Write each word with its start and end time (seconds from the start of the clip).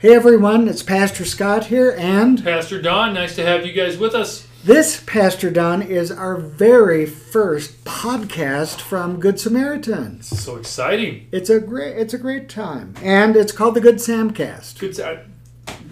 Hey 0.00 0.14
everyone, 0.14 0.68
it's 0.68 0.84
Pastor 0.84 1.24
Scott 1.24 1.66
here, 1.66 1.92
and 1.98 2.44
Pastor 2.44 2.80
Don, 2.80 3.14
nice 3.14 3.34
to 3.34 3.44
have 3.44 3.66
you 3.66 3.72
guys 3.72 3.98
with 3.98 4.14
us. 4.14 4.46
this, 4.62 5.02
Pastor 5.04 5.50
Don, 5.50 5.82
is 5.82 6.12
our 6.12 6.36
very 6.36 7.04
first 7.04 7.84
podcast 7.84 8.80
from 8.80 9.18
Good 9.18 9.40
Samaritans. 9.40 10.28
So 10.28 10.54
exciting. 10.54 11.26
It's 11.32 11.50
a 11.50 11.58
great, 11.58 11.96
it's 11.96 12.14
a 12.14 12.18
great 12.18 12.48
time, 12.48 12.94
and 13.02 13.34
it's 13.34 13.50
called 13.50 13.74
the 13.74 13.80
Good 13.80 13.96
Samcast. 13.96 14.78
Good. 14.78 14.94
That 14.94 15.26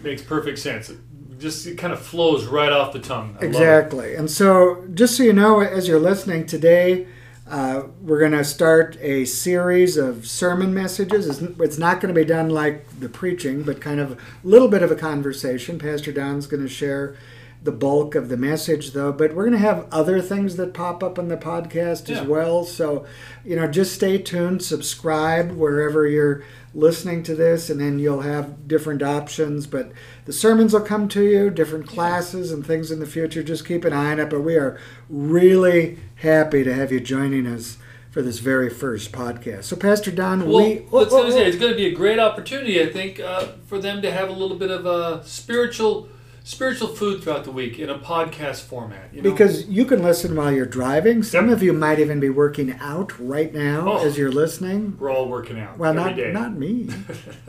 makes 0.04 0.22
perfect 0.22 0.60
sense. 0.60 0.88
It 0.88 0.98
just 1.40 1.66
it 1.66 1.76
kind 1.76 1.92
of 1.92 1.98
flows 2.00 2.44
right 2.44 2.70
off 2.70 2.92
the 2.92 3.00
tongue. 3.00 3.36
I. 3.40 3.44
Exactly, 3.44 4.14
and 4.14 4.30
so 4.30 4.86
just 4.94 5.16
so 5.16 5.24
you 5.24 5.32
know, 5.32 5.58
as 5.58 5.88
you're 5.88 5.98
listening 5.98 6.46
today, 6.46 7.08
uh, 7.48 7.84
we're 8.00 8.18
going 8.18 8.32
to 8.32 8.44
start 8.44 8.96
a 9.00 9.24
series 9.24 9.96
of 9.96 10.26
sermon 10.26 10.74
messages. 10.74 11.28
It's, 11.28 11.60
it's 11.60 11.78
not 11.78 12.00
going 12.00 12.12
to 12.12 12.20
be 12.20 12.24
done 12.24 12.50
like 12.50 12.98
the 12.98 13.08
preaching, 13.08 13.62
but 13.62 13.80
kind 13.80 14.00
of 14.00 14.12
a 14.12 14.18
little 14.42 14.68
bit 14.68 14.82
of 14.82 14.90
a 14.90 14.96
conversation. 14.96 15.78
Pastor 15.78 16.12
Don's 16.12 16.46
going 16.46 16.62
to 16.62 16.68
share 16.68 17.16
the 17.66 17.72
bulk 17.72 18.14
of 18.14 18.30
the 18.30 18.36
message, 18.38 18.92
though, 18.92 19.12
but 19.12 19.34
we're 19.34 19.42
going 19.44 19.52
to 19.52 19.58
have 19.58 19.86
other 19.92 20.22
things 20.22 20.56
that 20.56 20.72
pop 20.72 21.02
up 21.02 21.18
on 21.18 21.28
the 21.28 21.36
podcast 21.36 22.08
Yeah. 22.08 22.20
as 22.20 22.26
well. 22.26 22.64
So, 22.64 23.04
you 23.44 23.56
know, 23.56 23.66
just 23.66 23.94
stay 23.94 24.16
tuned, 24.16 24.62
subscribe 24.62 25.52
wherever 25.52 26.06
you're 26.06 26.42
listening 26.74 27.22
to 27.24 27.34
this, 27.34 27.68
and 27.68 27.78
then 27.78 27.98
you'll 27.98 28.22
have 28.22 28.66
different 28.66 29.02
options. 29.02 29.66
But 29.66 29.92
the 30.24 30.32
sermons 30.32 30.72
will 30.72 30.80
come 30.80 31.08
to 31.08 31.22
you, 31.22 31.50
different 31.50 31.86
classes 31.86 32.50
and 32.52 32.64
things 32.66 32.90
in 32.90 33.00
the 33.00 33.06
future. 33.06 33.42
Just 33.42 33.66
keep 33.66 33.84
an 33.84 33.92
eye 33.92 34.12
on 34.12 34.20
it. 34.20 34.30
But 34.30 34.40
we 34.40 34.56
are 34.56 34.78
really 35.10 35.98
happy 36.16 36.64
to 36.64 36.72
have 36.72 36.90
you 36.92 37.00
joining 37.00 37.46
us 37.46 37.76
for 38.10 38.22
this 38.22 38.38
very 38.38 38.70
first 38.70 39.12
podcast. 39.12 39.64
So, 39.64 39.76
Pastor 39.76 40.10
Don, 40.10 40.48
Well, 40.50 40.64
we. 40.64 40.74
what's 40.88 41.12
oh, 41.12 41.26
oh, 41.26 41.30
say, 41.30 41.44
oh. 41.44 41.48
it's 41.48 41.58
going 41.58 41.72
to 41.72 41.76
be 41.76 41.86
a 41.86 41.94
great 41.94 42.18
opportunity, 42.18 42.80
I 42.82 42.86
think, 42.90 43.20
uh, 43.20 43.48
for 43.66 43.78
them 43.78 44.00
to 44.02 44.10
have 44.10 44.30
a 44.30 44.32
little 44.32 44.56
bit 44.56 44.70
of 44.70 44.86
a 44.86 45.22
spiritual, 45.26 46.08
spiritual 46.46 46.86
food 46.86 47.20
throughout 47.24 47.42
the 47.42 47.50
week 47.50 47.76
in 47.80 47.90
a 47.90 47.98
podcast 47.98 48.60
format. 48.62 49.12
You 49.12 49.20
know? 49.20 49.30
Because 49.32 49.66
you 49.66 49.84
can 49.84 50.00
listen 50.00 50.36
while 50.36 50.52
you're 50.52 50.64
driving. 50.64 51.24
Some 51.24 51.48
of 51.48 51.60
you 51.60 51.72
might 51.72 51.98
even 51.98 52.20
be 52.20 52.30
working 52.30 52.72
out 52.80 53.18
right 53.18 53.52
now 53.52 53.94
Oh. 53.98 54.06
as 54.06 54.16
you're 54.16 54.30
listening. 54.30 54.96
we're 55.00 55.10
all 55.10 55.28
working 55.28 55.58
out 55.58 55.76
Well, 55.76 55.90
every 55.98 56.02
not 56.04 56.16
day. 56.16 56.32
not 56.32 56.52
me. 56.56 56.88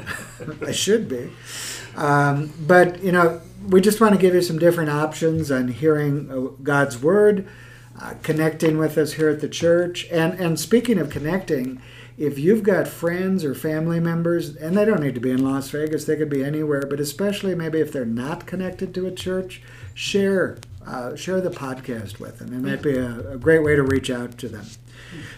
I 0.68 0.72
should 0.72 1.08
be. 1.08 1.30
Um, 1.96 2.52
but 2.60 3.04
you 3.04 3.12
know, 3.12 3.40
we 3.68 3.82
just 3.82 4.02
want 4.02 4.16
to 4.16 4.20
give 4.20 4.34
you 4.34 4.42
some 4.42 4.58
different 4.58 4.90
options 4.90 5.52
on 5.52 5.68
hearing 5.68 6.32
uh, 6.32 6.40
God's 6.64 7.00
word, 7.00 7.48
uh, 8.02 8.16
connecting 8.24 8.80
with 8.80 8.98
us 8.98 9.14
here 9.14 9.30
at 9.30 9.42
the 9.42 9.50
church, 9.50 10.08
and 10.12 10.34
and 10.40 10.60
speaking 10.60 10.98
of 10.98 11.10
connecting. 11.12 11.82
If 12.18 12.40
you've 12.40 12.64
got 12.64 12.88
friends 12.88 13.46
or 13.46 13.54
family 13.54 14.00
members, 14.00 14.56
and 14.56 14.76
they 14.76 14.86
don't 14.86 15.02
need 15.02 15.14
to 15.16 15.22
be 15.22 15.30
in 15.30 15.44
Las 15.44 15.70
Vegas, 15.70 16.06
they 16.06 16.16
could 16.16 16.30
be 16.30 16.44
anywhere, 16.44 16.84
but 16.90 17.00
especially 17.00 17.54
maybe 17.54 17.80
if 17.80 17.92
they're 17.92 18.06
not 18.06 18.48
connected 18.48 18.94
to 18.96 19.06
a 19.06 19.12
church, 19.12 19.62
share 19.94 20.58
uh, 20.86 21.16
share 21.16 21.42
the 21.42 21.50
podcast 21.50 22.20
with 22.20 22.40
them. 22.40 22.54
It 22.54 22.68
might 22.68 22.82
be 22.82 22.96
a, 22.96 23.32
a 23.32 23.38
great 23.38 23.62
way 23.62 23.76
to 23.76 23.84
reach 23.84 24.10
out 24.10 24.38
to 24.38 24.48
them. 24.48 24.66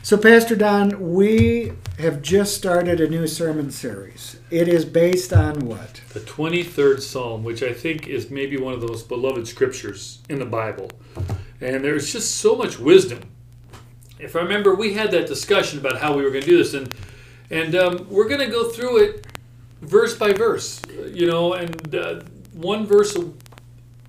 So, 0.04 0.18
Pastor 0.18 0.56
Don, 0.56 1.12
we 1.14 1.74
have 1.98 2.22
just 2.22 2.56
started 2.56 3.02
a 3.02 3.10
new 3.10 3.28
sermon 3.28 3.72
series. 3.72 4.40
It 4.52 4.68
is 4.68 4.86
based 4.86 5.34
on 5.34 5.66
what? 5.66 6.02
the 6.14 6.20
23rd 6.20 7.02
Psalm, 7.02 7.44
which 7.44 7.62
I 7.64 7.74
think 7.74 8.08
is 8.08 8.30
maybe 8.30 8.58
one 8.58 8.74
of 8.74 8.82
the 8.82 8.88
most 8.88 9.10
beloved 9.10 9.48
scriptures 9.48 10.20
in 10.30 10.40
the 10.40 10.46
Bible. 10.46 10.90
And 11.62 11.84
there's 11.84 12.12
just 12.12 12.36
so 12.38 12.56
much 12.56 12.80
wisdom. 12.80 13.22
If 14.20 14.36
I 14.36 14.42
remember, 14.42 14.76
we 14.76 14.94
had 14.94 15.12
that 15.12 15.28
discussion 15.28 15.80
about 15.80 15.98
how 15.98 16.16
we 16.16 16.24
were 16.24 16.30
going 16.30 16.44
to 16.44 16.50
do 16.50 16.58
this, 16.58 16.74
and 16.74 16.94
and 17.50 17.74
um, 17.76 18.08
we're 18.10 18.28
going 18.28 18.42
to 18.42 18.52
go 18.52 18.70
through 18.70 18.98
it 18.98 19.26
verse 19.82 20.16
by 20.16 20.34
verse, 20.34 20.82
you 21.12 21.26
know, 21.26 21.54
and 21.54 21.96
uh, 21.96 22.22
one 22.54 22.86
verse 22.86 23.16
a, 23.16 23.30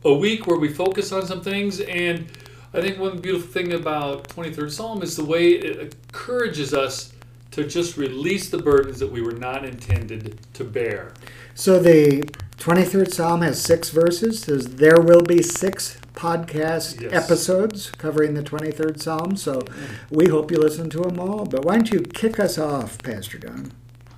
a 0.05 0.13
week 0.13 0.47
where 0.47 0.59
we 0.59 0.69
focus 0.69 1.13
on 1.13 1.27
some 1.27 1.41
things. 1.41 1.81
And 1.81 2.27
I 2.75 2.81
think 2.81 2.99
one 2.99 3.19
beautiful 3.21 3.49
thing 3.49 3.73
about 3.73 4.29
23rd 4.29 4.71
Psalm 4.71 5.03
is 5.03 5.17
the 5.17 5.25
way 5.25 5.51
it 5.53 5.95
encourages 5.95 6.75
us 6.75 7.13
to 7.53 7.65
just 7.67 7.97
release 7.97 8.49
the 8.49 8.59
burdens 8.59 9.01
that 9.01 9.11
we 9.11 9.23
were 9.23 9.33
not 9.33 9.65
intended 9.65 10.39
to 10.55 10.65
bear. 10.65 11.13
So, 11.55 11.81
the 11.81 12.23
23rd 12.59 13.13
Psalm 13.13 13.43
has 13.43 13.61
six 13.61 13.91
verses. 13.91 14.41
Says 14.43 14.77
there 14.77 15.01
will 15.01 15.23
be 15.23 15.43
six 15.43 15.99
podcast 16.21 17.01
Yes. 17.01 17.13
episodes 17.13 17.91
covering 17.93 18.35
the 18.35 18.43
23rd 18.43 19.01
Psalm. 19.01 19.37
So, 19.37 19.63
we 20.11 20.29
hope 20.29 20.51
you 20.51 20.59
listen 20.59 20.91
to 20.91 20.99
them 21.01 21.19
all. 21.19 21.47
But 21.47 21.65
why 21.65 21.77
don't 21.77 21.91
you 21.91 22.01
kick 22.01 22.39
us 22.39 22.59
off, 22.59 22.99
Pastor 23.03 23.39
Don? 23.39 23.73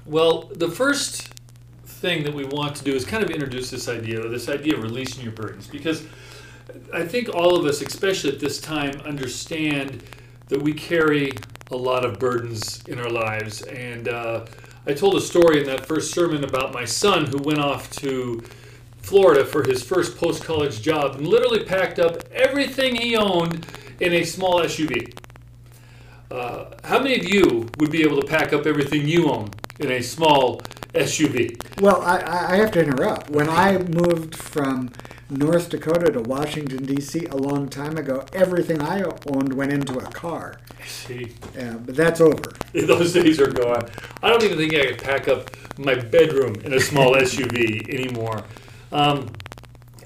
Well, 0.04 0.50
the 0.54 0.68
first 0.68 1.28
thing 1.86 2.24
that 2.24 2.34
we 2.34 2.44
want 2.44 2.74
to 2.76 2.82
do 2.84 2.92
is 2.92 3.04
kind 3.04 3.22
of 3.22 3.30
introduce 3.30 3.70
this 3.70 3.88
idea, 3.88 4.26
this 4.28 4.48
idea 4.48 4.74
of 4.76 4.82
releasing 4.82 5.22
your 5.22 5.30
burdens, 5.32 5.68
because 5.68 6.02
I 6.92 7.04
think 7.06 7.32
all 7.32 7.54
of 7.56 7.64
us, 7.66 7.80
especially 7.80 8.32
at 8.32 8.40
this 8.40 8.60
time, 8.60 8.94
understand 9.04 10.02
that 10.48 10.60
we 10.60 10.72
carry 10.72 11.32
a 11.70 11.76
lot 11.76 12.04
of 12.04 12.18
burdens 12.18 12.82
in 12.88 12.98
our 12.98 13.10
lives. 13.10 13.62
And 13.62 14.08
uh, 14.08 14.46
I 14.88 14.92
told 14.92 15.14
a 15.14 15.20
story 15.20 15.60
in 15.60 15.66
that 15.66 15.86
first 15.86 16.12
sermon 16.12 16.42
about 16.42 16.74
my 16.74 16.84
son 16.84 17.26
who 17.26 17.38
went 17.38 17.60
off 17.60 17.90
to 18.00 18.42
Florida 19.02 19.44
for 19.44 19.62
his 19.64 19.82
first 19.82 20.16
post 20.16 20.44
college 20.44 20.80
job 20.80 21.16
and 21.16 21.26
literally 21.26 21.64
packed 21.64 21.98
up 21.98 22.22
everything 22.32 22.94
he 22.94 23.16
owned 23.16 23.66
in 24.00 24.12
a 24.12 24.24
small 24.24 24.60
SUV. 24.60 25.14
Uh, 26.30 26.74
how 26.84 26.98
many 26.98 27.18
of 27.18 27.28
you 27.28 27.68
would 27.78 27.90
be 27.90 28.02
able 28.02 28.20
to 28.20 28.26
pack 28.26 28.52
up 28.52 28.66
everything 28.66 29.06
you 29.06 29.28
own 29.30 29.50
in 29.80 29.90
a 29.92 30.02
small 30.02 30.60
SUV? 30.94 31.60
Well, 31.80 32.00
I, 32.00 32.18
I 32.20 32.52
I 32.52 32.56
have 32.56 32.70
to 32.72 32.80
interrupt. 32.80 33.28
When 33.30 33.48
I 33.50 33.78
moved 33.78 34.34
from 34.34 34.90
North 35.28 35.70
Dakota 35.70 36.10
to 36.12 36.20
Washington, 36.20 36.84
D.C. 36.84 37.26
a 37.26 37.36
long 37.36 37.68
time 37.68 37.96
ago, 37.96 38.24
everything 38.32 38.80
I 38.80 39.02
owned 39.26 39.52
went 39.52 39.72
into 39.72 39.98
a 39.98 40.10
car. 40.10 40.58
See, 40.86 41.32
Yeah, 41.54 41.74
but 41.74 41.96
that's 41.96 42.20
over. 42.20 42.52
those 42.72 43.12
days 43.12 43.40
are 43.40 43.50
gone. 43.50 43.88
I 44.22 44.28
don't 44.28 44.42
even 44.42 44.58
think 44.58 44.74
I 44.74 44.86
could 44.86 44.98
pack 45.02 45.28
up 45.28 45.50
my 45.78 45.94
bedroom 45.94 46.56
in 46.64 46.72
a 46.72 46.80
small 46.80 47.14
SUV 47.14 47.88
anymore. 47.88 48.44
Um, 48.92 49.32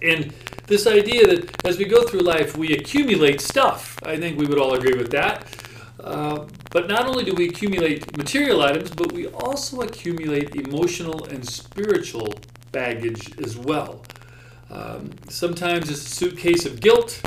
and 0.02 0.32
this 0.66 0.86
idea 0.86 1.26
that 1.26 1.66
as 1.66 1.78
we 1.78 1.84
go 1.84 2.04
through 2.04 2.20
life, 2.20 2.56
we 2.56 2.74
accumulate 2.74 3.40
stuff. 3.40 3.98
I 4.04 4.16
think 4.16 4.38
we 4.38 4.46
would 4.46 4.58
all 4.58 4.74
agree 4.74 4.96
with 4.96 5.10
that. 5.10 5.46
Uh, 6.02 6.46
but 6.70 6.88
not 6.88 7.06
only 7.06 7.24
do 7.24 7.34
we 7.34 7.48
accumulate 7.48 8.16
material 8.16 8.62
items, 8.62 8.90
but 8.90 9.12
we 9.12 9.26
also 9.28 9.80
accumulate 9.80 10.54
emotional 10.54 11.24
and 11.24 11.46
spiritual 11.48 12.34
baggage 12.70 13.36
as 13.38 13.56
well. 13.56 14.02
Um, 14.70 15.10
sometimes 15.28 15.90
it's 15.90 16.06
a 16.06 16.10
suitcase 16.10 16.66
of 16.66 16.80
guilt. 16.80 17.22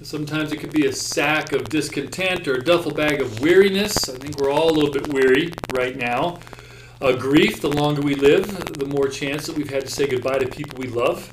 Sometimes 0.00 0.52
it 0.52 0.58
could 0.58 0.72
be 0.72 0.86
a 0.86 0.92
sack 0.92 1.52
of 1.52 1.68
discontent 1.68 2.48
or 2.48 2.54
a 2.54 2.64
duffel 2.64 2.92
bag 2.92 3.20
of 3.20 3.40
weariness. 3.40 4.08
I 4.08 4.18
think 4.18 4.38
we're 4.38 4.50
all 4.50 4.70
a 4.70 4.74
little 4.74 4.90
bit 4.90 5.08
weary 5.08 5.52
right 5.74 5.96
now. 5.96 6.40
Uh, 7.02 7.10
grief, 7.10 7.60
the 7.60 7.68
longer 7.68 8.00
we 8.00 8.14
live, 8.14 8.46
the 8.78 8.86
more 8.86 9.08
chance 9.08 9.44
that 9.46 9.56
we've 9.56 9.70
had 9.70 9.82
to 9.82 9.90
say 9.90 10.06
goodbye 10.06 10.38
to 10.38 10.46
people 10.46 10.78
we 10.78 10.86
love. 10.86 11.32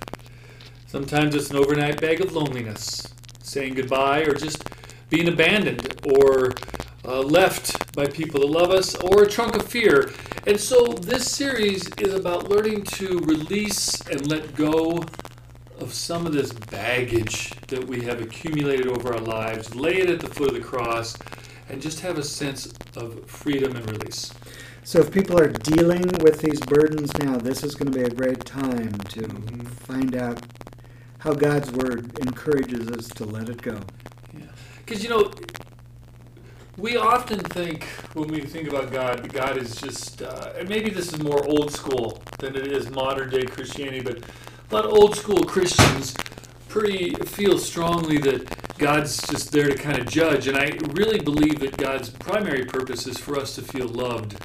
Sometimes 0.88 1.36
it's 1.36 1.52
an 1.52 1.58
overnight 1.58 2.02
bag 2.02 2.22
of 2.22 2.34
loneliness, 2.34 3.14
saying 3.44 3.76
goodbye 3.76 4.22
or 4.22 4.34
just 4.34 4.68
being 5.12 5.28
abandoned 5.28 5.94
or 6.12 6.54
uh, 7.06 7.20
left 7.20 7.94
by 7.96 8.08
people 8.08 8.40
that 8.40 8.48
love 8.48 8.72
us, 8.72 8.96
or 8.96 9.22
a 9.22 9.30
trunk 9.30 9.56
of 9.58 9.68
fear. 9.68 10.12
And 10.48 10.60
so 10.60 10.88
this 10.88 11.32
series 11.32 11.88
is 12.00 12.16
about 12.16 12.50
learning 12.50 12.82
to 12.86 13.20
release 13.20 14.02
and 14.08 14.28
let 14.28 14.56
go 14.56 15.04
of 15.80 15.94
some 15.94 16.26
of 16.26 16.34
this 16.34 16.52
baggage 16.52 17.54
that 17.68 17.88
we 17.88 18.02
have 18.02 18.22
accumulated 18.22 18.88
over 18.88 19.14
our 19.14 19.22
lives, 19.22 19.76
lay 19.76 19.98
it 19.98 20.10
at 20.10 20.20
the 20.20 20.30
foot 20.30 20.48
of 20.48 20.56
the 20.56 20.62
cross, 20.62 21.16
and 21.70 21.80
just 21.80 22.00
have 22.00 22.18
a 22.18 22.24
sense 22.24 22.74
of 22.96 23.24
freedom 23.30 23.76
and 23.76 23.88
release. 23.92 24.34
So 24.90 25.02
if 25.02 25.12
people 25.12 25.40
are 25.40 25.50
dealing 25.50 26.02
with 26.24 26.42
these 26.42 26.60
burdens 26.62 27.16
now, 27.20 27.38
this 27.38 27.64
is 27.64 27.76
going 27.76 27.92
to 27.92 27.96
be 28.00 28.06
a 28.06 28.10
great 28.10 28.44
time 28.44 28.90
to 29.10 29.22
Mhm. 29.22 29.68
find 29.68 30.16
out 30.16 30.42
how 31.20 31.34
God's 31.34 31.70
word 31.70 32.18
encourages 32.20 32.90
us 32.90 33.08
to 33.10 33.24
let 33.24 33.50
it 33.50 33.62
go. 33.62 33.82
Yeah. 34.34 34.46
Because, 34.84 35.04
you 35.04 35.10
know, 35.10 35.30
we 36.76 36.98
often 36.98 37.38
think 37.38 37.84
when 38.16 38.30
we 38.30 38.42
think 38.42 38.68
about 38.68 38.92
God, 38.92 39.32
God 39.32 39.58
is 39.58 39.76
just, 39.76 40.24
uh, 40.24 40.54
and 40.58 40.68
maybe 40.68 40.90
this 40.90 41.14
is 41.14 41.20
more 41.20 41.46
old 41.46 41.72
school 41.72 42.24
than 42.40 42.56
it 42.56 42.66
is 42.66 42.90
modern 42.90 43.30
day 43.30 43.44
Christianity, 43.44 44.02
but 44.02 44.24
a 44.72 44.76
lot 44.76 44.86
of 44.86 44.92
old 44.94 45.16
school 45.16 45.44
Christians 45.44 46.16
pretty 46.68 47.14
feel 47.26 47.60
strongly 47.60 48.18
that 48.18 48.78
God's 48.80 49.22
just 49.28 49.52
there 49.52 49.68
to 49.68 49.76
kind 49.76 50.00
of 50.00 50.08
judge. 50.08 50.48
And 50.48 50.58
I 50.58 50.72
really 50.94 51.20
believe 51.20 51.60
that 51.60 51.78
God's 51.78 52.10
primary 52.10 52.66
purpose 52.66 53.06
is 53.06 53.20
for 53.20 53.38
us 53.38 53.54
to 53.54 53.62
feel 53.62 53.88
loved, 53.88 54.36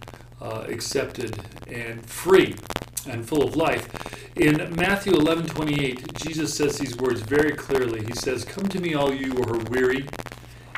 uh, 0.45 0.67
accepted, 0.69 1.41
and 1.67 2.05
free 2.07 2.55
and 3.09 3.27
full 3.27 3.43
of 3.43 3.57
life. 3.57 3.89
In 4.37 4.75
Matthew 4.75 5.15
11 5.15 5.47
28, 5.47 6.15
Jesus 6.15 6.55
says 6.55 6.79
these 6.79 6.97
words 6.97 7.21
very 7.21 7.53
clearly. 7.53 8.05
He 8.05 8.13
says, 8.13 8.45
Come 8.45 8.69
to 8.69 8.81
me, 8.81 8.95
all 8.95 9.13
you 9.13 9.33
who 9.33 9.43
are 9.43 9.59
weary 9.71 10.07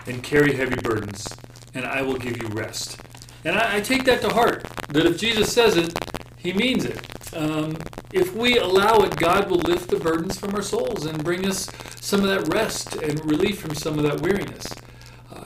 and 0.06 0.22
carry 0.22 0.54
heavy 0.54 0.76
burdens, 0.76 1.26
and 1.74 1.84
I 1.84 2.02
will 2.02 2.16
give 2.16 2.40
you 2.40 2.48
rest. 2.48 3.00
And 3.44 3.56
I, 3.56 3.76
I 3.76 3.80
take 3.80 4.04
that 4.04 4.20
to 4.22 4.28
heart, 4.28 4.64
that 4.88 5.04
if 5.04 5.18
Jesus 5.18 5.52
says 5.52 5.76
it, 5.76 5.92
he 6.36 6.52
means 6.52 6.84
it. 6.84 7.00
Um, 7.34 7.76
if 8.12 8.34
we 8.34 8.58
allow 8.58 8.98
it, 8.98 9.16
God 9.16 9.50
will 9.50 9.58
lift 9.58 9.90
the 9.90 9.98
burdens 9.98 10.38
from 10.38 10.54
our 10.54 10.62
souls 10.62 11.06
and 11.06 11.22
bring 11.24 11.46
us 11.46 11.68
some 12.00 12.20
of 12.20 12.28
that 12.28 12.52
rest 12.54 12.94
and 12.96 13.24
relief 13.24 13.58
from 13.58 13.74
some 13.74 13.98
of 13.98 14.04
that 14.04 14.20
weariness. 14.20 14.66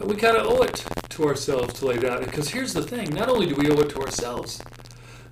We 0.04 0.16
kind 0.16 0.36
of 0.36 0.46
owe 0.46 0.62
it 0.62 0.84
to 1.10 1.24
ourselves 1.24 1.74
to 1.74 1.86
lay 1.86 1.98
that. 1.98 2.20
Because 2.20 2.48
here's 2.48 2.72
the 2.72 2.82
thing 2.82 3.12
not 3.14 3.28
only 3.28 3.46
do 3.46 3.54
we 3.54 3.70
owe 3.70 3.80
it 3.80 3.90
to 3.90 4.00
ourselves, 4.00 4.62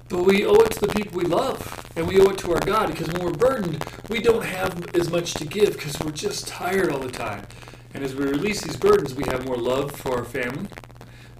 but 0.08 0.24
we 0.24 0.44
owe 0.44 0.56
it 0.56 0.72
to 0.72 0.80
the 0.80 0.88
people 0.88 1.18
we 1.18 1.24
love, 1.24 1.90
and 1.96 2.06
we 2.06 2.20
owe 2.20 2.30
it 2.30 2.38
to 2.38 2.52
our 2.52 2.60
God. 2.60 2.90
Because 2.90 3.08
when 3.08 3.24
we're 3.24 3.32
burdened, 3.32 3.84
we 4.08 4.20
don't 4.20 4.44
have 4.44 4.94
as 4.94 5.10
much 5.10 5.34
to 5.34 5.46
give 5.46 5.72
because 5.72 5.98
we're 6.00 6.12
just 6.12 6.48
tired 6.48 6.90
all 6.90 6.98
the 6.98 7.10
time. 7.10 7.46
And 7.94 8.04
as 8.04 8.14
we 8.14 8.24
release 8.24 8.62
these 8.62 8.76
burdens, 8.76 9.14
we 9.14 9.24
have 9.28 9.46
more 9.46 9.56
love 9.56 9.92
for 9.92 10.16
our 10.18 10.24
family, 10.24 10.68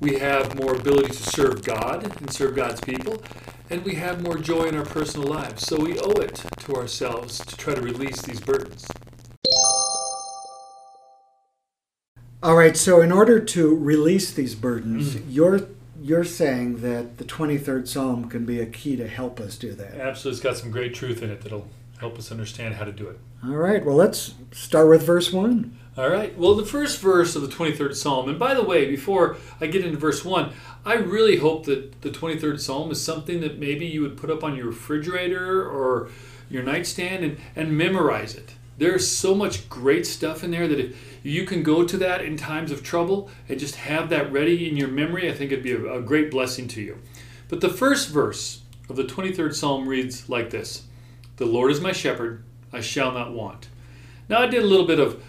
we 0.00 0.19
have 0.19 0.54
more 0.58 0.75
ability 0.75 1.08
to 1.08 1.22
serve 1.22 1.64
God 1.64 2.04
and 2.20 2.32
serve 2.32 2.56
God's 2.56 2.80
people, 2.80 3.22
and 3.69 3.84
we 3.84 3.94
have 3.96 4.22
more 4.22 4.36
joy 4.38 4.64
in 4.64 4.76
our 4.76 4.84
personal 4.84 5.28
lives. 5.28 5.66
So 5.66 5.76
we 5.78 5.98
owe 5.98 6.12
it 6.12 6.42
to 6.60 6.75
ourselves 6.76 7.38
to 7.40 7.56
try 7.56 7.75
to 7.75 7.80
release 7.82 8.22
these 8.22 8.40
burdens. 8.40 8.86
All 12.40 12.55
right, 12.55 12.76
so 12.76 13.00
in 13.00 13.11
order 13.11 13.40
to 13.40 13.75
release 13.75 14.32
these 14.32 14.55
burdens, 14.55 15.17
mm. 15.17 15.25
you're 15.29 15.61
you're 16.00 16.25
saying 16.25 16.81
that 16.82 17.19
the 17.19 17.25
23rd 17.25 17.88
Psalm 17.88 18.29
can 18.29 18.44
be 18.46 18.61
a 18.61 18.67
key 18.67 18.94
to 18.96 19.08
help 19.08 19.40
us 19.40 19.58
do 19.58 19.73
that. 19.73 19.94
Absolutely. 19.94 20.37
It's 20.37 20.40
got 20.40 20.56
some 20.56 20.70
great 20.70 20.94
truth 20.94 21.23
in 21.23 21.31
it 21.31 21.40
that'll 21.40 21.69
help 21.99 22.17
us 22.17 22.31
understand 22.31 22.76
how 22.76 22.85
to 22.85 22.93
do 22.93 23.08
it. 23.08 23.19
All 23.44 23.56
right, 23.56 23.85
well, 23.85 23.96
let's 23.96 24.35
start 24.52 24.88
with 24.88 25.02
verse 25.02 25.32
1. 25.32 25.76
All 25.96 26.08
right. 26.08 26.38
Well, 26.38 26.55
the 26.55 26.64
first 26.64 27.00
verse 27.00 27.35
of 27.35 27.43
the 27.43 27.49
23rd 27.49 27.96
Psalm, 27.96 28.29
and 28.29 28.38
by 28.38 28.55
the 28.55 28.62
way, 28.62 28.88
before 28.88 29.37
I 29.61 29.67
get 29.67 29.85
into 29.85 29.99
verse 29.99 30.25
1, 30.25 30.52
I 30.85 30.94
really 30.94 31.38
hope 31.38 31.67
that 31.67 32.02
the 32.02 32.11
23rd 32.11 32.61
Psalm 32.61 32.93
is 32.93 33.02
something 33.02 33.40
that 33.40 33.58
maybe 33.58 33.85
you 33.85 34.02
would 34.02 34.17
put 34.17 34.31
up 34.31 34.44
on 34.44 34.55
your 34.55 34.67
refrigerator 34.67 35.69
or 35.69 36.11
your 36.49 36.62
nightstand 36.62 37.25
and, 37.25 37.37
and 37.56 37.76
memorize 37.76 38.37
it. 38.37 38.55
There's 38.78 39.10
so 39.10 39.34
much 39.34 39.69
great 39.69 40.06
stuff 40.06 40.44
in 40.44 40.52
there 40.52 40.69
that 40.69 40.78
if 40.78 40.96
you 41.25 41.44
can 41.44 41.64
go 41.64 41.84
to 41.84 41.96
that 41.98 42.25
in 42.25 42.36
times 42.36 42.70
of 42.70 42.82
trouble 42.82 43.28
and 43.48 43.58
just 43.58 43.75
have 43.75 44.08
that 44.10 44.32
ready 44.32 44.69
in 44.69 44.76
your 44.76 44.88
memory, 44.88 45.28
I 45.28 45.34
think 45.34 45.50
it'd 45.50 45.64
be 45.64 45.72
a, 45.72 45.94
a 45.94 46.00
great 46.00 46.30
blessing 46.30 46.69
to 46.69 46.80
you. 46.80 46.98
But 47.48 47.60
the 47.60 47.69
first 47.69 48.08
verse 48.08 48.62
of 48.88 48.94
the 48.94 49.02
23rd 49.02 49.54
Psalm 49.54 49.88
reads 49.88 50.28
like 50.28 50.50
this 50.50 50.84
The 51.36 51.46
Lord 51.46 51.72
is 51.72 51.80
my 51.80 51.92
shepherd, 51.92 52.44
I 52.72 52.80
shall 52.80 53.10
not 53.10 53.32
want. 53.32 53.69
Now, 54.28 54.42
I 54.42 54.46
did 54.46 54.62
a 54.62 54.66
little 54.66 54.86
bit 54.86 55.00
of 55.00 55.22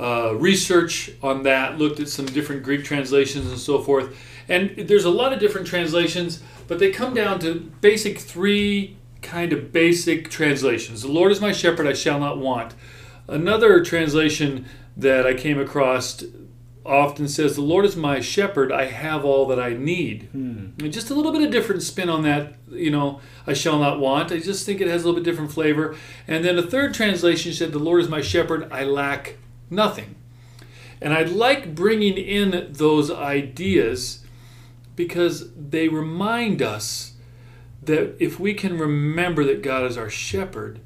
uh, 0.00 0.34
research 0.34 1.12
on 1.22 1.44
that, 1.44 1.78
looked 1.78 2.00
at 2.00 2.08
some 2.08 2.26
different 2.26 2.62
Greek 2.62 2.84
translations 2.84 3.46
and 3.46 3.58
so 3.58 3.80
forth. 3.80 4.18
And 4.48 4.70
there's 4.76 5.04
a 5.04 5.10
lot 5.10 5.32
of 5.32 5.38
different 5.38 5.66
translations, 5.66 6.42
but 6.66 6.78
they 6.78 6.90
come 6.90 7.14
down 7.14 7.38
to 7.40 7.54
basic 7.80 8.18
three 8.18 8.96
kind 9.26 9.52
of 9.52 9.72
basic 9.72 10.30
translations. 10.30 11.02
The 11.02 11.08
Lord 11.08 11.32
is 11.32 11.40
my 11.40 11.52
shepherd, 11.52 11.86
I 11.86 11.92
shall 11.92 12.18
not 12.18 12.38
want. 12.38 12.74
Another 13.28 13.84
translation 13.84 14.66
that 14.96 15.26
I 15.26 15.34
came 15.34 15.58
across 15.58 16.24
often 16.84 17.28
says, 17.28 17.56
The 17.56 17.62
Lord 17.62 17.84
is 17.84 17.96
my 17.96 18.20
shepherd, 18.20 18.70
I 18.70 18.86
have 18.86 19.24
all 19.24 19.46
that 19.46 19.58
I 19.58 19.74
need. 19.74 20.28
Hmm. 20.32 20.88
just 20.88 21.10
a 21.10 21.14
little 21.14 21.32
bit 21.32 21.42
of 21.42 21.50
different 21.50 21.82
spin 21.82 22.08
on 22.08 22.22
that, 22.22 22.54
you 22.70 22.90
know, 22.90 23.20
I 23.46 23.52
shall 23.52 23.78
not 23.78 23.98
want. 23.98 24.32
I 24.32 24.38
just 24.38 24.64
think 24.64 24.80
it 24.80 24.88
has 24.88 25.02
a 25.02 25.06
little 25.06 25.20
bit 25.20 25.28
different 25.28 25.52
flavor. 25.52 25.96
And 26.28 26.44
then 26.44 26.58
a 26.58 26.62
third 26.62 26.94
translation 26.94 27.52
said, 27.52 27.72
The 27.72 27.78
Lord 27.78 28.00
is 28.00 28.08
my 28.08 28.20
shepherd, 28.20 28.68
I 28.72 28.84
lack 28.84 29.36
Nothing. 29.70 30.14
And 31.00 31.12
I 31.12 31.22
like 31.22 31.74
bringing 31.74 32.16
in 32.16 32.68
those 32.70 33.10
ideas 33.10 34.24
because 34.94 35.52
they 35.54 35.88
remind 35.88 36.62
us 36.62 37.12
that 37.86 38.16
if 38.22 38.38
we 38.38 38.54
can 38.54 38.78
remember 38.78 39.44
that 39.44 39.62
God 39.62 39.84
is 39.84 39.96
our 39.96 40.10
shepherd, 40.10 40.80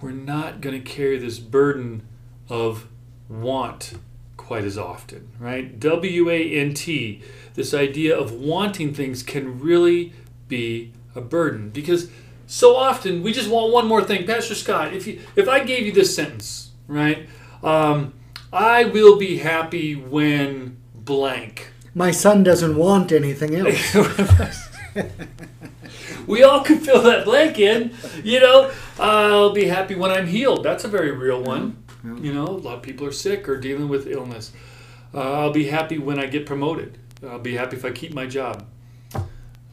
we're 0.00 0.10
not 0.10 0.60
going 0.60 0.80
to 0.80 0.88
carry 0.90 1.18
this 1.18 1.38
burden 1.38 2.06
of 2.48 2.88
want 3.28 3.94
quite 4.36 4.64
as 4.64 4.76
often, 4.76 5.28
right? 5.38 5.78
W 5.78 6.30
A 6.30 6.58
N 6.58 6.74
T, 6.74 7.22
this 7.54 7.72
idea 7.72 8.18
of 8.18 8.32
wanting 8.32 8.92
things 8.94 9.22
can 9.22 9.60
really 9.60 10.12
be 10.48 10.92
a 11.14 11.20
burden 11.20 11.70
because 11.70 12.10
so 12.46 12.74
often 12.74 13.22
we 13.22 13.32
just 13.32 13.48
want 13.48 13.72
one 13.72 13.86
more 13.86 14.02
thing. 14.02 14.26
Pastor 14.26 14.54
Scott, 14.54 14.92
if 14.92 15.06
you 15.06 15.20
if 15.36 15.48
I 15.48 15.62
gave 15.62 15.86
you 15.86 15.92
this 15.92 16.14
sentence, 16.14 16.70
right? 16.88 17.28
Um, 17.62 18.14
I 18.52 18.84
will 18.84 19.16
be 19.16 19.38
happy 19.38 19.94
when 19.94 20.78
blank. 20.94 21.72
My 21.94 22.10
son 22.10 22.42
doesn't 22.42 22.76
want 22.76 23.12
anything 23.12 23.54
else. 23.56 24.68
we 26.26 26.42
all 26.42 26.62
can 26.62 26.78
fill 26.78 27.02
that 27.02 27.24
blank 27.24 27.58
in. 27.58 27.92
You 28.22 28.40
know, 28.40 28.70
I'll 28.98 29.52
be 29.52 29.66
happy 29.66 29.94
when 29.94 30.10
I'm 30.10 30.26
healed. 30.26 30.64
That's 30.64 30.84
a 30.84 30.88
very 30.88 31.12
real 31.12 31.42
one. 31.42 31.82
Yeah. 32.04 32.16
You 32.16 32.32
know, 32.32 32.46
a 32.46 32.60
lot 32.60 32.76
of 32.76 32.82
people 32.82 33.06
are 33.06 33.12
sick 33.12 33.48
or 33.48 33.56
dealing 33.58 33.88
with 33.88 34.06
illness. 34.06 34.52
Uh, 35.12 35.40
I'll 35.40 35.52
be 35.52 35.66
happy 35.66 35.98
when 35.98 36.18
I 36.18 36.26
get 36.26 36.46
promoted. 36.46 36.98
I'll 37.26 37.38
be 37.38 37.56
happy 37.56 37.76
if 37.76 37.84
I 37.84 37.90
keep 37.90 38.14
my 38.14 38.26
job. 38.26 38.64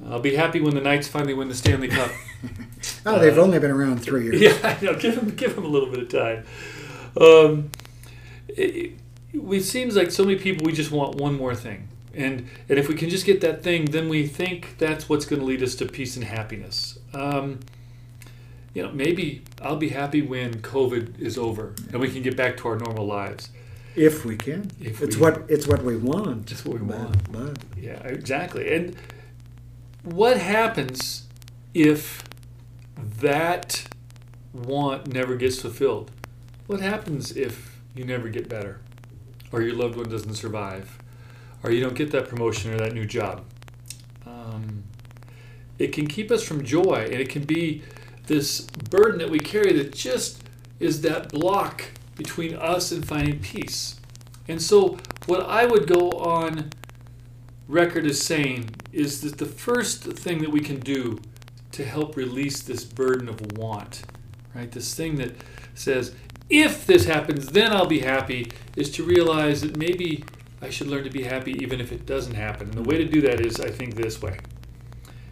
I'll 0.05 0.19
be 0.19 0.35
happy 0.35 0.59
when 0.61 0.75
the 0.75 0.81
Knights 0.81 1.07
finally 1.07 1.33
win 1.33 1.47
the 1.47 1.55
Stanley 1.55 1.87
Cup. 1.87 2.11
oh, 3.05 3.19
they've 3.19 3.37
uh, 3.37 3.41
only 3.41 3.59
been 3.59 3.71
around 3.71 3.99
three 3.99 4.25
years. 4.25 4.41
Yeah, 4.41 4.57
I 4.63 4.83
know. 4.83 4.95
Give 4.95 5.15
them, 5.15 5.35
give 5.35 5.55
them 5.55 5.65
a 5.65 5.67
little 5.67 5.89
bit 5.89 5.99
of 6.03 6.09
time. 6.09 6.45
Um, 7.19 7.71
it, 8.49 8.93
it 9.33 9.61
seems 9.63 9.95
like 9.95 10.11
so 10.11 10.23
many 10.23 10.37
people 10.37 10.65
we 10.65 10.71
just 10.71 10.91
want 10.91 11.15
one 11.15 11.35
more 11.35 11.55
thing 11.55 11.87
and 12.13 12.47
and 12.69 12.79
if 12.79 12.87
we 12.87 12.95
can 12.95 13.09
just 13.09 13.25
get 13.25 13.41
that 13.41 13.63
thing 13.63 13.85
then 13.85 14.09
we 14.09 14.25
think 14.27 14.77
that's 14.77 15.07
what's 15.09 15.25
going 15.25 15.39
to 15.39 15.45
lead 15.45 15.61
us 15.63 15.75
to 15.75 15.85
peace 15.85 16.15
and 16.15 16.25
happiness. 16.25 16.97
Um, 17.13 17.59
you 18.73 18.83
know 18.83 18.91
maybe 18.91 19.41
i'll 19.61 19.75
be 19.75 19.89
happy 19.89 20.21
when 20.21 20.61
covid 20.61 21.19
is 21.19 21.35
over 21.35 21.73
and 21.91 21.99
we 21.99 22.11
can 22.11 22.21
get 22.21 22.37
back 22.37 22.57
to 22.57 22.67
our 22.67 22.77
normal 22.77 23.05
lives. 23.05 23.49
If 23.95 24.23
we 24.23 24.37
can. 24.37 24.69
If 24.79 25.01
it's 25.01 25.15
we, 25.15 25.23
what 25.23 25.45
it's 25.49 25.67
what 25.67 25.83
we 25.83 25.97
want. 25.97 26.51
It's 26.51 26.63
what 26.63 26.79
we 26.79 26.85
but, 26.85 26.99
want. 26.99 27.31
but. 27.31 27.57
yeah 27.75 27.99
exactly. 28.03 28.71
And 28.71 28.95
what 30.03 30.37
happens 30.37 31.27
if 31.73 32.23
that 32.95 33.87
want 34.53 35.11
never 35.11 35.35
gets 35.35 35.59
fulfilled? 35.59 36.11
What 36.67 36.79
happens 36.79 37.35
if 37.35 37.79
you 37.95 38.05
never 38.05 38.29
get 38.29 38.47
better, 38.47 38.79
or 39.51 39.61
your 39.61 39.73
loved 39.75 39.95
one 39.95 40.09
doesn't 40.09 40.35
survive, 40.35 40.99
or 41.67 41.71
you 41.71 41.81
don't 41.81 41.95
get 41.95 42.11
that 42.11 42.29
promotion 42.29 42.73
or 42.73 42.77
that 42.77 42.93
new 42.93 43.05
job? 43.05 43.43
Um, 44.25 44.83
it 45.77 45.91
can 45.91 46.07
keep 46.07 46.31
us 46.31 46.41
from 46.41 46.63
joy, 46.63 47.07
and 47.11 47.15
it 47.15 47.29
can 47.29 47.43
be 47.43 47.83
this 48.27 48.61
burden 48.89 49.19
that 49.19 49.29
we 49.29 49.39
carry 49.39 49.73
that 49.73 49.93
just 49.93 50.41
is 50.79 51.01
that 51.01 51.29
block 51.29 51.83
between 52.15 52.55
us 52.55 52.91
and 52.91 53.05
finding 53.05 53.39
peace. 53.39 53.99
And 54.47 54.61
so, 54.61 54.97
what 55.25 55.41
I 55.41 55.65
would 55.65 55.87
go 55.87 56.09
on 56.11 56.69
record 57.67 58.05
as 58.05 58.21
saying 58.21 58.69
is 58.93 59.21
that 59.21 59.37
the 59.37 59.45
first 59.45 60.03
thing 60.03 60.39
that 60.39 60.51
we 60.51 60.61
can 60.61 60.79
do 60.79 61.19
to 61.73 61.83
help 61.83 62.15
release 62.15 62.61
this 62.61 62.85
burden 62.85 63.27
of 63.27 63.57
want, 63.57 64.03
right? 64.55 64.71
This 64.71 64.95
thing 64.95 65.15
that 65.17 65.35
says, 65.75 66.15
if 66.49 66.87
this 66.87 67.05
happens, 67.05 67.47
then 67.47 67.73
I'll 67.73 67.87
be 67.87 67.99
happy, 67.99 68.51
is 68.77 68.89
to 68.91 69.03
realize 69.03 69.61
that 69.61 69.75
maybe 69.75 70.23
I 70.61 70.69
should 70.69 70.87
learn 70.87 71.03
to 71.03 71.09
be 71.09 71.23
happy 71.23 71.51
even 71.61 71.79
if 71.79 71.91
it 71.91 72.05
doesn't 72.05 72.35
happen. 72.35 72.69
And 72.69 72.77
the 72.77 72.89
way 72.89 72.97
to 72.97 73.05
do 73.05 73.21
that 73.21 73.39
is, 73.39 73.59
I 73.59 73.69
think, 73.69 73.95
this 73.95 74.21
way 74.21 74.39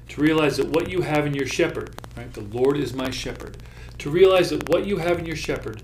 to 0.10 0.22
realize 0.22 0.58
that 0.58 0.70
what 0.70 0.89
you 0.89 1.01
have 1.01 1.25
in 1.25 1.34
your 1.34 1.48
shepherd, 1.48 1.96
right? 2.15 2.32
The 2.34 2.41
Lord 2.41 2.77
is 2.77 2.94
my 2.94 3.10
shepherd. 3.10 3.58
To 4.00 4.10
realize 4.10 4.50
that 4.51 4.70
what 4.70 4.86
you 4.86 4.98
have 4.98 5.20
in 5.20 5.25
your 5.25 5.36
shepherd 5.36 5.82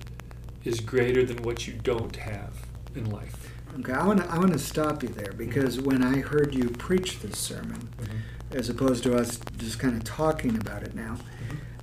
is 0.64 0.80
greater 0.80 1.24
than 1.24 1.44
what 1.44 1.68
you 1.68 1.74
don't 1.74 2.16
have 2.16 2.56
in 2.96 3.10
life. 3.10 3.52
Okay, 3.80 3.94
I 3.94 4.06
want 4.06 4.20
to 4.22 4.30
I 4.30 4.38
want 4.38 4.52
to 4.52 4.60
stop 4.60 5.02
you 5.02 5.10
there 5.10 5.32
because 5.32 5.78
mm-hmm. 5.78 5.90
when 5.90 6.04
I 6.04 6.20
heard 6.20 6.54
you 6.54 6.70
preach 6.70 7.20
this 7.20 7.38
sermon, 7.38 7.90
mm-hmm. 8.02 8.58
as 8.58 8.70
opposed 8.70 9.04
to 9.04 9.16
us 9.16 9.40
just 9.58 9.80
kind 9.80 9.96
of 9.96 10.04
talking 10.04 10.58
about 10.58 10.84
it 10.84 10.94
now, 10.94 11.18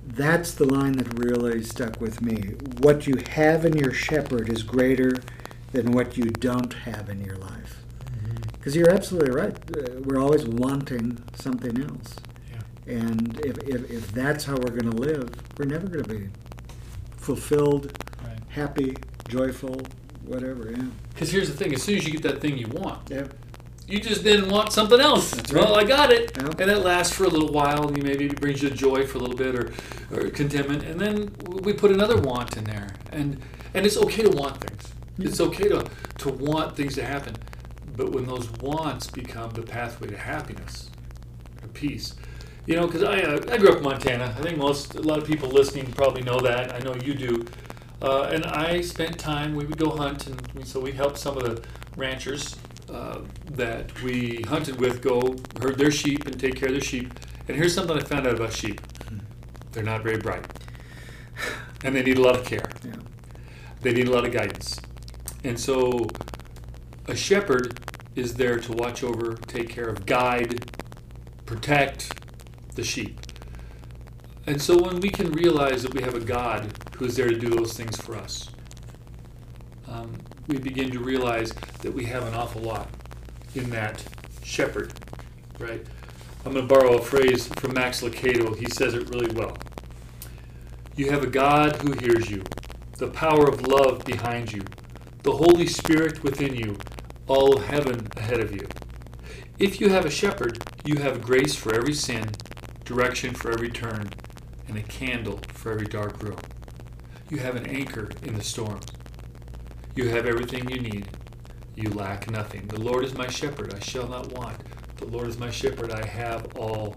that's 0.05 0.53
the 0.53 0.65
line 0.65 0.93
that 0.93 1.19
really 1.19 1.63
stuck 1.63 1.99
with 1.99 2.21
me. 2.21 2.53
What 2.79 3.07
you 3.07 3.15
have 3.31 3.65
in 3.65 3.75
your 3.75 3.91
shepherd 3.91 4.49
is 4.49 4.61
greater 4.61 5.15
than 5.71 5.91
what 5.91 6.17
you 6.17 6.25
don't 6.25 6.73
have 6.73 7.09
in 7.09 7.23
your 7.23 7.37
life. 7.37 7.83
Because 8.51 8.73
mm-hmm. 8.73 8.79
you're 8.79 8.93
absolutely 8.93 9.31
right. 9.31 9.55
Uh, 9.75 10.01
we're 10.01 10.21
always 10.21 10.45
wanting 10.45 11.23
something 11.35 11.81
else. 11.81 12.15
Yeah. 12.51 12.93
And 12.93 13.39
if, 13.45 13.57
if, 13.59 13.89
if 13.91 14.11
that's 14.11 14.45
how 14.45 14.53
we're 14.53 14.75
going 14.75 14.91
to 14.91 14.97
live, 14.97 15.29
we're 15.57 15.65
never 15.65 15.87
going 15.87 16.03
to 16.03 16.09
be 16.09 16.29
fulfilled, 17.17 17.91
right. 18.23 18.39
happy, 18.49 18.95
joyful, 19.27 19.81
whatever. 20.25 20.71
Yeah. 20.71 20.83
Because 21.13 21.31
here's 21.31 21.49
the 21.49 21.55
thing: 21.55 21.73
as 21.73 21.83
soon 21.83 21.97
as 21.97 22.05
you 22.05 22.11
get 22.11 22.23
that 22.23 22.41
thing 22.41 22.57
you 22.57 22.67
want, 22.67 23.09
yeah 23.09 23.27
you 23.89 23.99
just 23.99 24.23
didn't 24.23 24.49
want 24.49 24.71
something 24.71 24.99
else. 24.99 25.31
That's 25.31 25.51
well. 25.51 25.75
I 25.75 25.83
got 25.83 26.11
it, 26.11 26.37
and 26.37 26.59
it 26.61 26.77
lasts 26.77 27.15
for 27.15 27.23
a 27.23 27.27
little 27.27 27.51
while. 27.51 27.87
And 27.87 28.03
maybe 28.03 28.27
it 28.27 28.39
brings 28.39 28.61
you 28.61 28.69
joy 28.69 29.05
for 29.05 29.17
a 29.17 29.21
little 29.21 29.35
bit 29.35 29.55
or, 29.55 29.73
or 30.11 30.29
contentment, 30.29 30.83
and 30.83 30.99
then 30.99 31.33
we 31.63 31.73
put 31.73 31.91
another 31.91 32.17
want 32.21 32.55
in 32.55 32.65
there. 32.65 32.89
And 33.11 33.41
and 33.73 33.85
it's 33.85 33.97
okay 33.97 34.23
to 34.23 34.29
want 34.29 34.61
things. 34.61 34.93
It's 35.19 35.39
okay 35.41 35.67
to 35.69 35.85
to 36.19 36.29
want 36.29 36.75
things 36.75 36.95
to 36.95 37.03
happen, 37.05 37.35
but 37.95 38.11
when 38.11 38.25
those 38.25 38.49
wants 38.61 39.07
become 39.09 39.51
the 39.51 39.61
pathway 39.61 40.07
to 40.09 40.17
happiness, 40.17 40.89
or 41.61 41.67
peace, 41.69 42.15
You 42.65 42.75
know, 42.75 42.85
because 42.85 43.03
I, 43.03 43.21
uh, 43.21 43.39
I 43.51 43.57
grew 43.57 43.69
up 43.69 43.77
in 43.77 43.83
Montana. 43.83 44.35
I 44.37 44.41
think 44.41 44.57
most, 44.57 44.95
a 44.95 45.01
lot 45.01 45.17
of 45.17 45.25
people 45.25 45.49
listening 45.49 45.91
probably 45.93 46.21
know 46.21 46.39
that. 46.41 46.73
I 46.73 46.79
know 46.79 46.93
you 46.95 47.15
do. 47.15 47.45
Uh, 48.01 48.29
and 48.31 48.45
I 48.45 48.81
spent 48.81 49.17
time, 49.17 49.55
we 49.55 49.65
would 49.65 49.77
go 49.77 49.89
hunt, 49.89 50.27
and 50.27 50.39
we, 50.53 50.63
so 50.63 50.79
we 50.79 50.91
helped 50.91 51.17
some 51.17 51.37
of 51.37 51.43
the 51.43 51.63
ranchers 51.97 52.55
uh, 52.91 53.19
that 53.51 54.01
we 54.03 54.41
hunted 54.47 54.79
with 54.79 55.01
go 55.01 55.35
herd 55.61 55.77
their 55.77 55.91
sheep 55.91 56.25
and 56.27 56.39
take 56.39 56.55
care 56.55 56.67
of 56.67 56.73
their 56.73 56.81
sheep. 56.81 57.11
And 57.47 57.57
here's 57.57 57.73
something 57.73 57.97
I 57.97 58.01
found 58.01 58.27
out 58.27 58.35
about 58.35 58.53
sheep 58.53 58.79
they're 59.71 59.83
not 59.83 60.03
very 60.03 60.17
bright. 60.17 60.45
And 61.83 61.95
they 61.95 62.03
need 62.03 62.17
a 62.17 62.21
lot 62.21 62.35
of 62.35 62.45
care. 62.45 62.69
Yeah. 62.83 62.93
They 63.81 63.93
need 63.93 64.07
a 64.07 64.11
lot 64.11 64.25
of 64.25 64.33
guidance. 64.33 64.79
And 65.43 65.59
so 65.59 66.07
a 67.07 67.15
shepherd 67.15 67.79
is 68.15 68.35
there 68.35 68.59
to 68.59 68.71
watch 68.73 69.03
over, 69.03 69.35
take 69.35 69.69
care 69.69 69.87
of, 69.87 70.05
guide, 70.05 70.71
protect 71.45 72.11
the 72.75 72.83
sheep. 72.83 73.19
And 74.45 74.61
so 74.61 74.77
when 74.77 74.99
we 74.99 75.09
can 75.09 75.31
realize 75.31 75.83
that 75.83 75.93
we 75.93 76.01
have 76.01 76.15
a 76.15 76.19
God 76.19 76.71
who 76.95 77.05
is 77.05 77.15
there 77.15 77.29
to 77.29 77.37
do 77.37 77.49
those 77.49 77.73
things 77.73 77.95
for 77.97 78.15
us, 78.15 78.49
um, 79.87 80.15
we 80.47 80.57
begin 80.57 80.91
to 80.91 80.99
realize 80.99 81.51
that 81.81 81.93
we 81.93 82.05
have 82.05 82.25
an 82.27 82.33
awful 82.33 82.61
lot 82.61 82.89
in 83.55 83.69
that 83.69 84.03
shepherd, 84.43 84.93
right? 85.59 85.85
I'm 86.45 86.53
going 86.53 86.67
to 86.67 86.73
borrow 86.73 86.97
a 86.97 87.01
phrase 87.01 87.47
from 87.47 87.73
Max 87.73 88.01
Lucado. 88.01 88.57
He 88.57 88.67
says 88.69 88.93
it 88.93 89.09
really 89.09 89.33
well. 89.33 89.57
You 90.95 91.11
have 91.11 91.23
a 91.23 91.27
God 91.27 91.75
who 91.77 91.93
hears 91.93 92.29
you, 92.29 92.43
the 92.97 93.07
power 93.07 93.47
of 93.47 93.67
love 93.67 94.03
behind 94.05 94.51
you, 94.51 94.63
the 95.23 95.31
Holy 95.33 95.67
Spirit 95.67 96.23
within 96.23 96.55
you, 96.55 96.77
all 97.27 97.57
heaven 97.57 98.07
ahead 98.15 98.39
of 98.39 98.55
you. 98.55 98.67
If 99.57 99.81
you 99.81 99.89
have 99.89 100.05
a 100.05 100.09
shepherd, 100.09 100.63
you 100.85 100.97
have 100.97 101.21
grace 101.21 101.53
for 101.53 101.75
every 101.75 101.93
sin, 101.93 102.29
direction 102.85 103.33
for 103.33 103.51
every 103.51 103.69
turn, 103.69 104.09
and 104.69 104.77
a 104.77 104.83
candle 104.83 105.41
for 105.53 105.73
every 105.73 105.87
dark 105.87 106.23
room. 106.23 106.39
You 107.29 107.39
have 107.39 107.55
an 107.55 107.67
anchor 107.67 108.09
in 108.23 108.35
the 108.35 108.43
storm. 108.43 108.79
You 109.93 110.07
have 110.07 110.25
everything 110.25 110.69
you 110.69 110.79
need. 110.79 111.09
You 111.75 111.89
lack 111.89 112.31
nothing. 112.31 112.67
The 112.67 112.79
Lord 112.79 113.03
is 113.03 113.13
my 113.13 113.27
shepherd, 113.27 113.73
I 113.73 113.79
shall 113.79 114.07
not 114.07 114.31
want. 114.31 114.57
The 114.97 115.05
Lord 115.05 115.27
is 115.27 115.37
my 115.37 115.51
shepherd, 115.51 115.91
I 115.91 116.05
have 116.05 116.57
all 116.57 116.95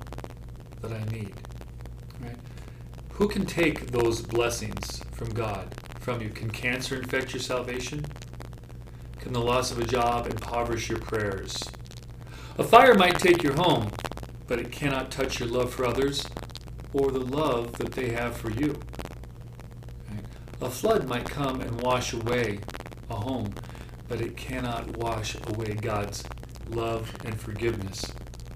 that 0.81 0.93
I 0.93 1.05
need. 1.13 1.35
Right? 2.21 2.37
Who 3.15 3.27
can 3.27 3.47
take 3.47 3.89
those 3.89 4.23
blessings 4.23 5.03
from 5.13 5.31
God 5.31 5.75
from 6.03 6.21
you? 6.21 6.29
Can 6.31 6.51
cancer 6.51 6.97
infect 6.97 7.33
your 7.33 7.41
salvation? 7.41 8.05
Can 9.21 9.33
the 9.33 9.41
loss 9.41 9.71
of 9.71 9.79
a 9.79 9.87
job 9.87 10.27
impoverish 10.27 10.89
your 10.89 10.99
prayers? 10.99 11.63
A 12.59 12.65
fire 12.65 12.95
might 12.95 13.21
take 13.21 13.45
your 13.45 13.55
home, 13.55 13.89
but 14.49 14.59
it 14.59 14.73
cannot 14.73 15.13
touch 15.13 15.39
your 15.39 15.49
love 15.49 15.73
for 15.73 15.87
others 15.87 16.27
or 16.93 17.13
the 17.13 17.21
love 17.21 17.75
that 17.75 17.93
they 17.93 18.11
have 18.11 18.37
for 18.37 18.51
you. 18.51 18.81
A 20.61 20.69
flood 20.69 21.07
might 21.07 21.25
come 21.25 21.61
and 21.61 21.81
wash 21.81 22.13
away 22.13 22.59
a 23.09 23.15
home, 23.15 23.55
but 24.09 24.21
it 24.21 24.37
cannot 24.37 24.97
wash 24.97 25.37
away 25.47 25.75
God's 25.75 26.25
love 26.69 27.15
and 27.25 27.41
forgiveness 27.41 28.05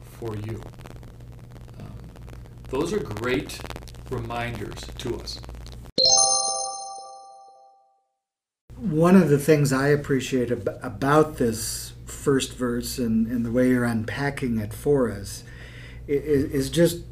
for 0.02 0.36
you. 0.36 0.60
Um, 1.78 1.96
those 2.70 2.92
are 2.92 3.00
great 3.00 3.60
reminders 4.10 4.80
to 4.98 5.16
us. 5.20 5.40
One 8.90 9.16
of 9.16 9.28
the 9.28 9.38
things 9.38 9.72
I 9.72 9.88
appreciate 9.88 10.50
ab- 10.52 10.78
about 10.82 11.38
this 11.38 11.92
first 12.04 12.54
verse 12.54 12.98
and, 12.98 13.26
and 13.26 13.44
the 13.44 13.50
way 13.50 13.68
you're 13.70 13.84
unpacking 13.84 14.58
it 14.58 14.72
for 14.72 15.10
us 15.10 15.42
is, 16.06 16.44
is 16.52 16.70
just, 16.70 17.02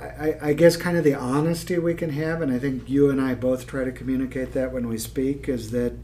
I, 0.00 0.36
I 0.40 0.52
guess, 0.52 0.76
kind 0.76 0.96
of 0.96 1.04
the 1.04 1.14
honesty 1.14 1.78
we 1.78 1.94
can 1.94 2.10
have. 2.10 2.40
And 2.40 2.52
I 2.52 2.58
think 2.58 2.88
you 2.88 3.10
and 3.10 3.20
I 3.20 3.34
both 3.34 3.66
try 3.66 3.84
to 3.84 3.92
communicate 3.92 4.52
that 4.52 4.72
when 4.72 4.86
we 4.88 4.98
speak 4.98 5.48
is 5.48 5.70
that 5.72 5.94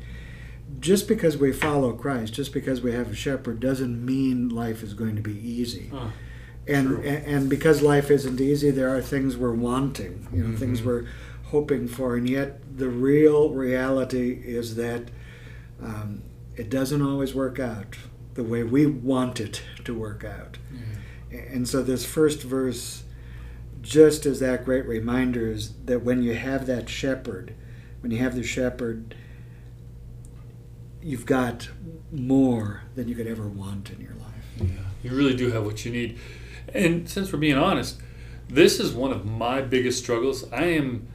just 0.80 1.06
because 1.06 1.36
we 1.36 1.52
follow 1.52 1.92
Christ, 1.92 2.34
just 2.34 2.52
because 2.52 2.80
we 2.80 2.92
have 2.92 3.10
a 3.10 3.14
shepherd, 3.14 3.60
doesn't 3.60 4.04
mean 4.04 4.48
life 4.48 4.82
is 4.82 4.94
going 4.94 5.16
to 5.16 5.22
be 5.22 5.38
easy. 5.38 5.90
Huh. 5.92 6.08
and, 6.66 6.98
and 7.04 7.26
and 7.26 7.50
because 7.50 7.82
life 7.82 8.10
isn't 8.10 8.40
easy, 8.40 8.70
there 8.70 8.88
are 8.94 9.02
things 9.02 9.36
we're 9.36 9.52
wanting, 9.54 10.26
you 10.32 10.44
know, 10.44 10.56
things 10.56 10.80
Mhm. 10.80 10.84
we're 10.86 11.04
hoping 11.52 11.86
for, 11.86 12.16
and 12.16 12.28
yet 12.28 12.76
the 12.76 12.88
real 12.88 13.50
reality 13.50 14.42
is 14.44 14.74
that 14.74 15.10
um, 15.80 16.22
it 16.56 16.68
doesn't 16.68 17.02
always 17.02 17.34
work 17.34 17.58
out 17.60 17.96
the 18.34 18.42
way 18.42 18.62
we 18.62 18.86
want 18.86 19.38
it 19.40 19.62
to 19.84 19.94
work 19.94 20.24
out. 20.24 20.58
And 21.30 21.68
so 21.68 21.82
this 21.82 22.04
first 22.04 22.42
verse 22.42 23.04
just 23.80 24.26
is 24.26 24.40
that 24.40 24.64
great 24.64 24.86
reminder 24.86 25.50
is 25.50 25.72
that 25.84 26.02
when 26.02 26.22
you 26.22 26.34
have 26.34 26.66
that 26.66 26.88
shepherd, 26.88 27.54
when 28.00 28.12
you 28.12 28.18
have 28.18 28.34
the 28.34 28.42
shepherd, 28.42 29.14
you've 31.02 31.26
got 31.26 31.68
more 32.10 32.82
than 32.94 33.08
you 33.08 33.14
could 33.14 33.26
ever 33.26 33.48
want 33.48 33.90
in 33.90 34.00
your 34.00 34.14
life. 34.14 34.44
Yeah, 34.58 34.66
you 35.02 35.16
really 35.16 35.34
do 35.34 35.50
have 35.50 35.64
what 35.64 35.84
you 35.84 35.92
need. 35.92 36.18
And 36.74 37.08
since 37.08 37.32
we're 37.32 37.38
being 37.38 37.58
honest, 37.58 38.00
this 38.48 38.78
is 38.78 38.92
one 38.92 39.10
of 39.10 39.24
my 39.24 39.62
biggest 39.62 39.98
struggles. 40.02 40.50
I 40.52 40.64
am, 40.64 41.08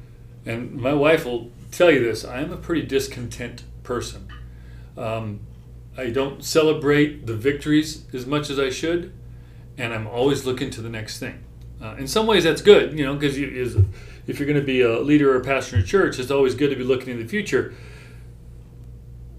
and 0.48 0.74
my 0.74 0.94
wife 0.94 1.26
will 1.26 1.52
tell 1.72 1.92
you 1.92 2.04
this, 2.04 2.24
I 2.24 2.40
am 2.40 2.52
a 2.52 2.58
pretty 2.58 2.84
discontent 2.86 3.64
person. 3.84 4.28
Um, 4.98 5.42
I 5.98 6.10
don't 6.10 6.44
celebrate 6.44 7.26
the 7.26 7.36
victories 7.36 8.06
as 8.14 8.26
much 8.26 8.50
as 8.50 8.58
I 8.58 8.70
should, 8.70 9.14
and 9.78 9.94
I'm 9.94 10.08
always 10.08 10.46
looking 10.46 10.70
to 10.72 10.82
the 10.82 10.90
next 10.90 11.20
thing. 11.20 11.44
Uh, 11.82 11.96
in 11.98 12.08
some 12.08 12.26
ways, 12.26 12.44
that's 12.44 12.62
good, 12.62 12.98
you 12.98 13.06
know, 13.06 13.14
because 13.16 13.38
you, 13.38 13.88
if 14.26 14.40
you're 14.40 14.48
going 14.48 14.60
to 14.60 14.66
be 14.66 14.82
a 14.82 15.00
leader 15.00 15.34
or 15.34 15.42
a 15.42 15.44
pastor 15.44 15.76
in 15.76 15.84
a 15.84 15.86
church, 15.86 16.18
it's 16.18 16.32
always 16.32 16.56
good 16.56 16.70
to 16.70 16.76
be 16.76 16.84
looking 16.84 17.10
in 17.10 17.20
the 17.20 17.28
future. 17.28 17.74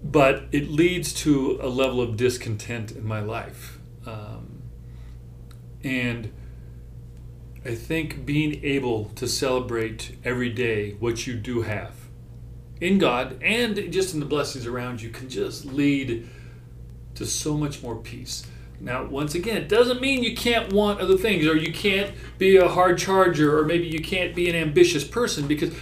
But 0.03 0.43
it 0.51 0.69
leads 0.69 1.11
to 1.25 1.59
a 1.61 1.67
level 1.67 2.01
of 2.01 2.15
discontent 2.15 2.91
in 2.91 3.05
my 3.05 3.19
life. 3.19 3.79
Um, 4.05 4.61
and 5.83 6.31
I 7.65 7.75
think 7.75 8.25
being 8.25 8.63
able 8.63 9.05
to 9.15 9.27
celebrate 9.27 10.17
every 10.23 10.49
day 10.49 10.93
what 10.99 11.27
you 11.27 11.35
do 11.35 11.63
have 11.63 11.93
in 12.79 12.97
God 12.97 13.41
and 13.43 13.91
just 13.91 14.13
in 14.13 14.21
the 14.21 14.25
blessings 14.25 14.65
around 14.65 15.01
you 15.01 15.09
can 15.09 15.29
just 15.29 15.65
lead 15.65 16.27
to 17.15 17.25
so 17.25 17.57
much 17.57 17.83
more 17.83 17.97
peace. 17.97 18.45
Now, 18.79 19.03
once 19.03 19.35
again, 19.35 19.57
it 19.57 19.67
doesn't 19.67 19.99
mean 19.99 20.23
you 20.23 20.37
can't 20.37 20.71
want 20.71 21.01
other 21.01 21.17
things 21.17 21.45
or 21.45 21.57
you 21.57 21.73
can't 21.73 22.13
be 22.37 22.55
a 22.55 22.69
hard 22.69 22.97
charger 22.97 23.59
or 23.59 23.65
maybe 23.65 23.87
you 23.87 23.99
can't 23.99 24.33
be 24.33 24.49
an 24.49 24.55
ambitious 24.55 25.03
person 25.03 25.47
because 25.47 25.73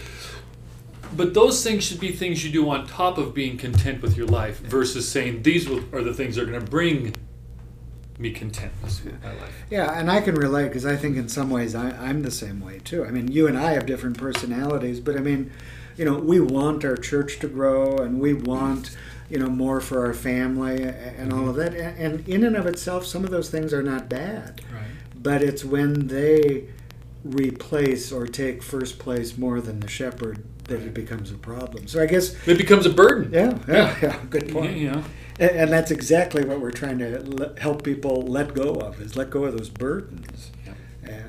but 1.16 1.34
those 1.34 1.64
things 1.64 1.84
should 1.84 2.00
be 2.00 2.12
things 2.12 2.44
you 2.44 2.52
do 2.52 2.70
on 2.70 2.86
top 2.86 3.18
of 3.18 3.34
being 3.34 3.58
content 3.58 4.02
with 4.02 4.18
your 4.18 4.28
life 4.28 4.60
versus 4.60 5.10
saying 5.10 5.44
these 5.44 5.70
are 5.70 6.04
the 6.04 6.14
things 6.14 6.36
that 6.36 6.44
are 6.44 6.46
going 6.46 6.60
to 6.64 6.72
bring 6.72 7.16
me 8.20 8.32
contentness 8.32 9.04
with 9.04 9.22
my 9.24 9.34
life. 9.34 9.64
Yeah, 9.70 9.92
and 10.00 10.10
I 10.10 10.22
can 10.22 10.36
relate 10.36 10.70
because 10.70 10.86
I 10.86 10.96
think 10.96 11.18
in 11.18 11.30
some 11.30 11.50
ways 11.50 11.76
I, 11.76 11.90
I'm 11.92 12.24
the 12.24 12.32
same 12.32 12.60
way 12.62 12.80
too. 12.80 13.06
I 13.06 13.12
mean, 13.12 13.32
you 13.32 13.48
and 13.48 13.58
I 13.58 13.74
have 13.74 13.86
different 13.86 14.18
personalities, 14.18 15.00
but 15.00 15.16
I 15.16 15.20
mean, 15.20 15.52
you 15.98 16.06
know, 16.06 16.18
we 16.18 16.40
want 16.40 16.84
our 16.84 16.96
church 16.98 17.40
to 17.40 17.48
grow 17.48 17.98
and 17.98 18.20
we 18.20 18.34
want, 18.34 18.96
you 19.30 19.38
know, 19.38 19.50
more 19.50 19.80
for 19.82 20.06
our 20.06 20.14
family 20.14 20.82
and 20.84 21.32
all 21.32 21.48
of 21.50 21.56
that. 21.58 21.74
And 21.76 22.28
in 22.28 22.44
and 22.44 22.56
of 22.56 22.66
itself, 22.66 23.06
some 23.06 23.24
of 23.24 23.30
those 23.30 23.50
things 23.50 23.74
are 23.74 23.84
not 23.84 24.10
bad, 24.10 24.62
Right. 24.74 24.84
but 25.22 25.44
it's 25.44 25.64
when 25.64 26.08
they 26.08 26.66
replace 27.24 28.12
or 28.12 28.26
take 28.28 28.64
first 28.64 29.00
place 29.00 29.38
more 29.38 29.60
than 29.62 29.80
the 29.80 29.88
shepherd 29.88 30.44
that 30.66 30.82
it 30.82 30.94
becomes 30.94 31.32
a 31.32 31.36
problem. 31.36 31.88
So 31.88 32.02
I 32.02 32.06
guess, 32.06 32.36
It 32.48 32.58
becomes 32.58 32.86
a 32.86 32.90
burden. 32.90 33.32
yeah, 33.34 33.58
yeah, 33.68 33.96
yeah 34.02 34.20
good 34.30 34.50
point. 34.52 34.78
Yeah. 34.78 35.04
And, 35.40 35.52
and 35.52 35.72
that's 35.72 35.92
exactly 35.92 36.44
what 36.44 36.60
we're 36.60 36.72
trying 36.72 37.00
to 37.00 37.20
let, 37.20 37.60
help 37.60 37.84
people 37.84 38.22
let 38.22 38.54
go 38.54 38.76
of 38.76 39.02
is 39.02 39.16
let 39.16 39.30
go 39.30 39.46
of 39.46 39.58
those 39.58 39.70
burdens. 39.70 40.52
Yeah. 40.66 40.74
Yeah. 41.08 41.24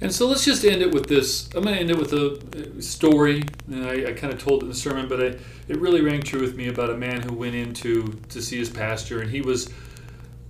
And 0.00 0.12
so 0.12 0.26
let's 0.26 0.44
just 0.44 0.64
end 0.64 0.82
it 0.82 0.92
with 0.92 1.06
this. 1.06 1.48
I'm 1.54 1.62
going 1.62 1.76
to 1.76 1.80
end 1.80 1.90
it 1.90 1.98
with 1.98 2.12
a 2.12 2.78
uh, 2.78 2.80
story. 2.80 3.44
And 3.68 3.86
I, 3.86 4.10
I 4.10 4.12
kind 4.12 4.32
of 4.32 4.42
told 4.42 4.62
it 4.62 4.64
in 4.64 4.70
the 4.70 4.76
sermon, 4.76 5.08
but 5.08 5.22
I, 5.22 5.26
it 5.68 5.78
really 5.78 6.00
rang 6.00 6.22
true 6.22 6.40
with 6.40 6.56
me 6.56 6.68
about 6.68 6.90
a 6.90 6.96
man 6.96 7.22
who 7.22 7.34
went 7.34 7.54
in 7.54 7.72
to, 7.74 8.18
to 8.28 8.42
see 8.42 8.58
his 8.58 8.68
pastor, 8.68 9.20
and 9.20 9.30
he 9.30 9.40
was 9.40 9.70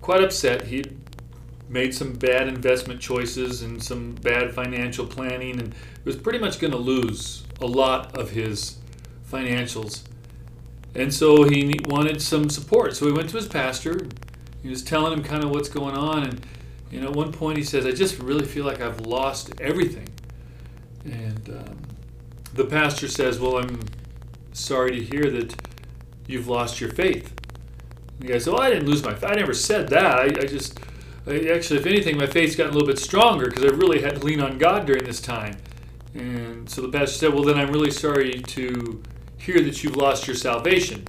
quite 0.00 0.24
upset. 0.24 0.64
He'd 0.64 0.98
made 1.68 1.94
some 1.94 2.12
bad 2.14 2.48
investment 2.48 3.00
choices 3.00 3.62
and 3.62 3.82
some 3.82 4.14
bad 4.16 4.54
financial 4.54 5.06
planning, 5.06 5.58
and 5.60 5.74
was 6.04 6.16
pretty 6.16 6.38
much 6.38 6.58
going 6.58 6.72
to 6.72 6.78
lose 6.78 7.44
a 7.60 7.66
lot 7.66 8.16
of 8.16 8.30
his 8.30 8.78
financials. 9.30 10.02
And 10.94 11.12
so 11.12 11.44
he 11.44 11.78
wanted 11.86 12.20
some 12.20 12.50
support. 12.50 12.96
So 12.96 13.06
he 13.06 13.12
went 13.12 13.30
to 13.30 13.36
his 13.36 13.48
pastor. 13.48 14.06
He 14.62 14.68
was 14.68 14.82
telling 14.82 15.12
him 15.12 15.22
kind 15.22 15.42
of 15.42 15.50
what's 15.50 15.68
going 15.68 15.96
on, 15.96 16.24
and 16.24 16.46
you 16.90 17.00
know, 17.00 17.08
at 17.08 17.16
one 17.16 17.32
point 17.32 17.56
he 17.56 17.64
says, 17.64 17.86
I 17.86 17.92
just 17.92 18.18
really 18.18 18.44
feel 18.44 18.66
like 18.66 18.80
I've 18.80 19.00
lost 19.00 19.58
everything. 19.60 20.08
And 21.04 21.48
um, 21.48 21.78
the 22.52 22.66
pastor 22.66 23.08
says, 23.08 23.40
Well, 23.40 23.56
I'm 23.56 23.80
sorry 24.52 24.98
to 24.98 25.02
hear 25.02 25.30
that 25.30 25.54
you've 26.26 26.48
lost 26.48 26.80
your 26.80 26.90
faith. 26.90 27.32
And 28.20 28.28
the 28.28 28.32
guy 28.32 28.38
says, 28.38 28.48
Oh, 28.48 28.58
I 28.58 28.70
didn't 28.70 28.86
lose 28.86 29.02
my 29.02 29.14
faith. 29.14 29.30
I 29.30 29.34
never 29.34 29.54
said 29.54 29.88
that. 29.88 30.18
I, 30.18 30.24
I 30.24 30.46
just, 30.46 30.78
actually, 31.26 31.80
if 31.80 31.86
anything, 31.86 32.18
my 32.18 32.26
faith's 32.26 32.54
gotten 32.54 32.72
a 32.72 32.74
little 32.74 32.88
bit 32.88 32.98
stronger 32.98 33.46
because 33.46 33.64
I 33.64 33.68
really 33.68 34.02
had 34.02 34.16
to 34.16 34.26
lean 34.26 34.40
on 34.40 34.58
God 34.58 34.86
during 34.86 35.04
this 35.04 35.20
time. 35.20 35.56
And 36.14 36.68
so 36.68 36.82
the 36.82 36.88
pastor 36.88 37.16
said, 37.16 37.34
Well, 37.34 37.42
then 37.42 37.56
I'm 37.56 37.72
really 37.72 37.90
sorry 37.90 38.32
to 38.42 39.02
hear 39.42 39.60
that 39.60 39.82
you've 39.82 39.96
lost 39.96 40.28
your 40.28 40.36
salvation. 40.36 41.04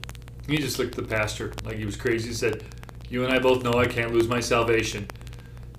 He 0.47 0.57
just 0.57 0.79
looked 0.79 0.97
at 0.97 1.07
the 1.07 1.15
pastor 1.15 1.53
like 1.63 1.77
he 1.77 1.85
was 1.85 1.95
crazy. 1.95 2.29
He 2.29 2.33
said, 2.33 2.63
You 3.09 3.23
and 3.23 3.31
I 3.31 3.37
both 3.37 3.63
know 3.63 3.73
I 3.73 3.85
can't 3.85 4.11
lose 4.11 4.27
my 4.27 4.39
salvation. 4.39 5.07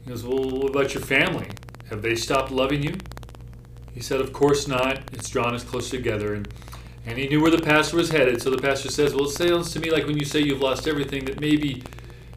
He 0.04 0.10
goes, 0.10 0.24
Well, 0.24 0.38
what 0.38 0.70
about 0.70 0.94
your 0.94 1.02
family? 1.02 1.48
Have 1.90 2.00
they 2.00 2.14
stopped 2.14 2.52
loving 2.52 2.82
you? 2.82 2.94
He 3.92 4.00
said, 4.00 4.20
Of 4.20 4.32
course 4.32 4.68
not. 4.68 4.98
It's 5.12 5.28
drawn 5.28 5.52
us 5.54 5.64
closer 5.64 5.96
together. 5.96 6.34
And, 6.34 6.48
and 7.04 7.18
he 7.18 7.26
knew 7.26 7.42
where 7.42 7.50
the 7.50 7.60
pastor 7.60 7.96
was 7.96 8.10
headed. 8.10 8.40
So 8.40 8.50
the 8.50 8.62
pastor 8.62 8.88
says, 8.88 9.14
Well, 9.14 9.24
it 9.24 9.32
sounds 9.32 9.72
to 9.72 9.80
me 9.80 9.90
like 9.90 10.06
when 10.06 10.16
you 10.16 10.24
say 10.24 10.38
you've 10.38 10.62
lost 10.62 10.86
everything, 10.86 11.24
that 11.24 11.40
maybe 11.40 11.82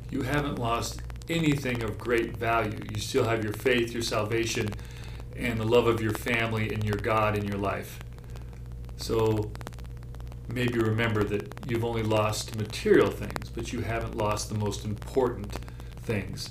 you 0.09 0.23
haven't 0.23 0.57
lost 0.57 1.01
anything 1.29 1.83
of 1.83 1.99
great 1.99 2.35
value. 2.35 2.79
You 2.91 2.99
still 2.99 3.25
have 3.25 3.43
your 3.43 3.53
faith, 3.53 3.93
your 3.93 4.01
salvation, 4.01 4.69
and 5.35 5.59
the 5.59 5.65
love 5.65 5.85
of 5.85 6.01
your 6.01 6.13
family 6.13 6.73
and 6.73 6.83
your 6.83 6.97
God 6.97 7.37
in 7.37 7.45
your 7.45 7.59
life. 7.59 7.99
So 8.95 9.51
maybe 10.49 10.79
remember 10.79 11.23
that 11.23 11.53
you've 11.67 11.85
only 11.85 12.03
lost 12.03 12.55
material 12.55 13.09
things, 13.09 13.49
but 13.49 13.73
you 13.73 13.81
haven't 13.81 14.15
lost 14.15 14.49
the 14.49 14.55
most 14.55 14.85
important 14.85 15.53
things. 16.03 16.49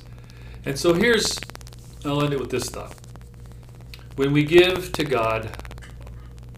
And 0.64 0.78
so 0.78 0.94
here's, 0.94 1.38
I'll 2.04 2.22
end 2.22 2.32
it 2.32 2.40
with 2.40 2.50
this 2.50 2.68
thought. 2.68 2.94
When 4.16 4.32
we 4.32 4.44
give 4.44 4.92
to 4.92 5.04
God 5.04 5.50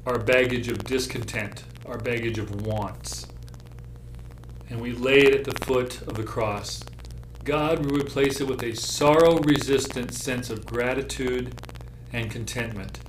our 0.06 0.18
baggage 0.18 0.68
of 0.68 0.84
discontent, 0.84 1.64
our 1.86 1.98
baggage 1.98 2.38
of 2.38 2.66
wants, 2.66 3.26
and 4.70 4.80
we 4.80 4.92
lay 4.92 5.18
it 5.18 5.34
at 5.34 5.44
the 5.44 5.64
foot 5.64 6.02
of 6.02 6.14
the 6.14 6.22
cross, 6.22 6.82
God 7.44 7.86
will 7.86 7.98
replace 7.98 8.40
it 8.40 8.46
with 8.46 8.62
a 8.62 8.74
sorrow 8.74 9.38
resistant 9.38 10.12
sense 10.12 10.50
of 10.50 10.66
gratitude 10.66 11.54
and 12.12 12.30
contentment, 12.30 13.00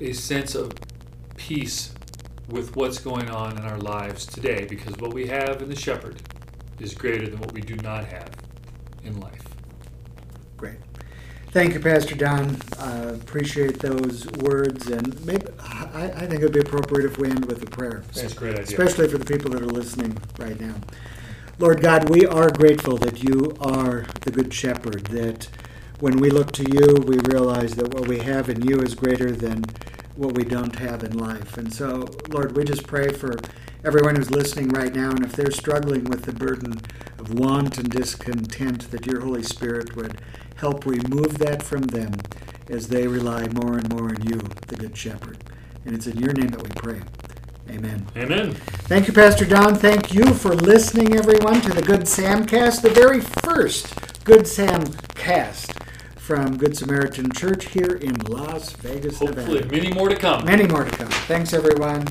a 0.00 0.12
sense 0.12 0.54
of 0.54 0.72
peace 1.36 1.94
with 2.48 2.76
what's 2.76 2.98
going 2.98 3.30
on 3.30 3.58
in 3.58 3.64
our 3.64 3.78
lives 3.78 4.26
today, 4.26 4.66
because 4.68 4.96
what 4.98 5.14
we 5.14 5.26
have 5.26 5.62
in 5.62 5.68
the 5.68 5.76
shepherd 5.76 6.20
is 6.78 6.94
greater 6.94 7.26
than 7.28 7.38
what 7.40 7.52
we 7.52 7.60
do 7.60 7.76
not 7.76 8.04
have 8.04 8.30
in 9.04 9.18
life. 9.20 9.42
Great. 10.56 10.76
Thank 11.50 11.74
you, 11.74 11.80
Pastor 11.80 12.16
Don. 12.16 12.56
Uh, 12.78 13.12
appreciate 13.14 13.78
those 13.78 14.26
words, 14.38 14.88
and 14.88 15.24
maybe 15.24 15.46
I, 15.60 16.12
I 16.16 16.26
think 16.26 16.40
it 16.40 16.42
would 16.42 16.52
be 16.52 16.60
appropriate 16.60 17.06
if 17.10 17.18
we 17.18 17.30
end 17.30 17.46
with 17.46 17.62
a 17.62 17.66
prayer. 17.66 18.02
That's 18.12 18.32
a 18.32 18.36
great 18.36 18.58
idea. 18.58 18.64
Especially 18.64 19.08
for 19.08 19.18
the 19.18 19.24
people 19.24 19.50
that 19.52 19.62
are 19.62 19.66
listening 19.66 20.18
right 20.38 20.58
now. 20.60 20.74
Lord 21.58 21.80
God, 21.80 22.10
we 22.10 22.26
are 22.26 22.50
grateful 22.50 22.96
that 22.98 23.22
you 23.22 23.56
are 23.60 24.06
the 24.22 24.32
Good 24.32 24.52
Shepherd, 24.52 25.06
that 25.06 25.48
when 26.00 26.16
we 26.18 26.28
look 26.28 26.50
to 26.52 26.64
you, 26.64 26.96
we 27.06 27.18
realize 27.32 27.74
that 27.76 27.94
what 27.94 28.08
we 28.08 28.18
have 28.18 28.48
in 28.48 28.66
you 28.66 28.80
is 28.80 28.96
greater 28.96 29.30
than 29.30 29.64
what 30.16 30.34
we 30.34 30.44
don't 30.44 30.76
have 30.76 31.02
in 31.02 31.16
life. 31.18 31.56
And 31.56 31.72
so, 31.72 32.08
Lord, 32.28 32.56
we 32.56 32.64
just 32.64 32.86
pray 32.86 33.08
for 33.08 33.36
everyone 33.84 34.16
who's 34.16 34.30
listening 34.30 34.68
right 34.68 34.94
now, 34.94 35.10
and 35.10 35.24
if 35.24 35.32
they're 35.32 35.50
struggling 35.50 36.04
with 36.04 36.24
the 36.24 36.32
burden 36.32 36.80
of 37.18 37.34
want 37.34 37.78
and 37.78 37.90
discontent, 37.90 38.90
that 38.90 39.06
your 39.06 39.20
Holy 39.20 39.42
Spirit 39.42 39.96
would 39.96 40.20
help 40.56 40.86
remove 40.86 41.38
that 41.38 41.62
from 41.62 41.82
them 41.82 42.12
as 42.68 42.88
they 42.88 43.06
rely 43.06 43.46
more 43.48 43.76
and 43.76 43.92
more 43.92 44.08
on 44.08 44.22
you, 44.22 44.40
the 44.68 44.76
Good 44.76 44.96
Shepherd. 44.96 45.38
And 45.84 45.94
it's 45.94 46.06
in 46.06 46.18
your 46.18 46.32
name 46.32 46.48
that 46.48 46.62
we 46.62 46.70
pray. 46.70 47.02
Amen. 47.70 48.06
Amen. 48.16 48.54
Thank 48.86 49.08
you, 49.08 49.12
Pastor 49.12 49.44
Don. 49.44 49.74
Thank 49.74 50.14
you 50.14 50.32
for 50.34 50.54
listening, 50.54 51.16
everyone, 51.16 51.60
to 51.62 51.72
the 51.72 51.82
Good 51.82 52.06
Sam 52.06 52.46
cast, 52.46 52.82
the 52.82 52.90
very 52.90 53.20
first 53.20 53.94
Good 54.24 54.46
Sam 54.46 54.84
cast 55.14 55.72
from 56.24 56.56
Good 56.56 56.74
Samaritan 56.74 57.30
Church 57.32 57.66
here 57.66 57.96
in 57.96 58.14
Las 58.20 58.72
Vegas, 58.76 59.20
Nevada. 59.20 59.42
Hopefully, 59.42 59.60
Nevada. 59.60 59.76
many 59.76 59.92
more 59.92 60.08
to 60.08 60.16
come. 60.16 60.46
Many 60.46 60.66
more 60.66 60.84
to 60.84 60.90
come. 60.90 61.08
Thanks, 61.28 61.52
everyone. 61.52 62.06